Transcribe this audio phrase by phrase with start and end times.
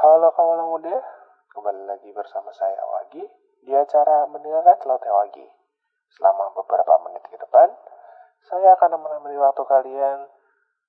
[0.00, 0.96] Halo kawan muda,
[1.52, 3.20] kembali lagi bersama saya Wagi
[3.60, 5.44] di acara mendengarkan celoteh Wagi.
[6.16, 7.68] Selama beberapa menit ke depan,
[8.48, 10.24] saya akan menemani waktu kalian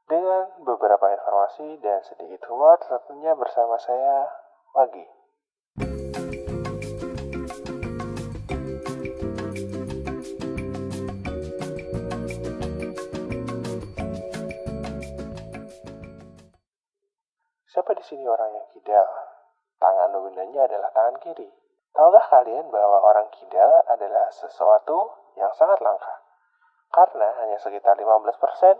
[0.07, 4.31] dengan beberapa informasi dan sedikit humor tentunya bersama saya
[4.79, 5.03] Wagi.
[17.71, 19.07] Siapa di sini orang yang kidal?
[19.79, 21.47] Tangan dominannya adalah tangan kiri.
[21.95, 25.07] Tahukah kalian bahwa orang kidal adalah sesuatu
[25.39, 26.19] yang sangat langka?
[26.91, 28.75] Karena hanya sekitar 15%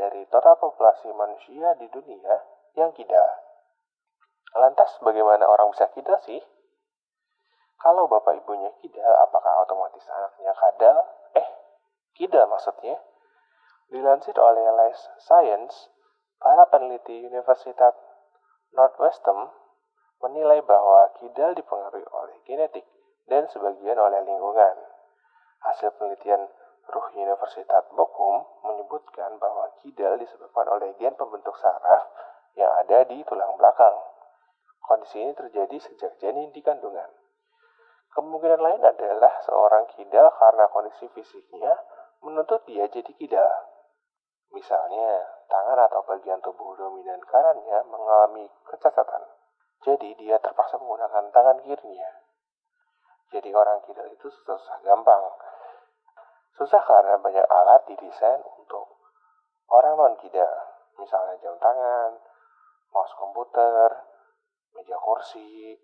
[0.00, 2.40] dari total populasi manusia di dunia
[2.72, 3.28] yang kidal.
[4.56, 6.40] Lantas bagaimana orang bisa kidal sih?
[7.84, 11.04] Kalau bapak ibunya kidal, apakah otomatis anaknya kadal?
[11.36, 11.48] Eh,
[12.16, 12.96] kidal maksudnya.
[13.92, 15.92] Dilansir oleh Life Science,
[16.40, 18.11] para peneliti Universitas
[18.72, 19.52] Northwestern
[20.22, 22.86] menilai bahwa kidal dipengaruhi oleh genetik
[23.28, 24.76] dan sebagian oleh lingkungan.
[25.62, 26.48] Hasil penelitian
[26.88, 32.10] Ruh Universitas Bochum menyebutkan bahwa kidal disebabkan oleh gen pembentuk saraf
[32.58, 33.94] yang ada di tulang belakang.
[34.82, 37.06] Kondisi ini terjadi sejak janin di kandungan.
[38.12, 41.72] Kemungkinan lain adalah seorang kidal karena kondisi fisiknya
[42.20, 43.52] menuntut dia jadi kidal.
[44.52, 49.20] Misalnya, tangan atau bagian tubuh dominan kanannya mengalami kecacatan.
[49.84, 52.10] Jadi dia terpaksa menggunakan tangan kirinya.
[53.28, 55.24] Jadi orang kidal itu susah-susah gampang.
[56.56, 58.96] Susah karena banyak alat didesain untuk
[59.68, 60.52] orang non kidal.
[60.96, 62.16] Misalnya jam tangan,
[62.92, 63.88] mouse komputer,
[64.76, 65.76] meja kursi,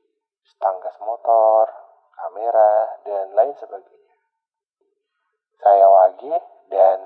[0.44, 1.68] stang gas motor,
[2.12, 4.16] kamera, dan lain sebagainya.
[5.58, 6.36] Saya Wage
[6.70, 7.00] dan